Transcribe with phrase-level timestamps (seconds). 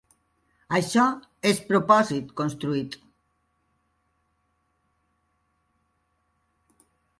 [0.77, 1.03] Això
[1.49, 2.97] és propòsit construït.